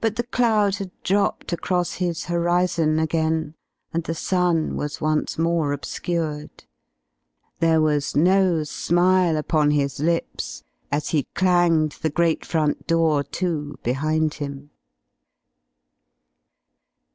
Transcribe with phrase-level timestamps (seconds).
[0.00, 3.52] But the cloud had dropped across his horizon again,
[3.92, 6.64] and the sun was once more obscured.
[7.58, 13.76] There was no smile upon his lips as he clanged the great front door to
[13.82, 14.70] behind him.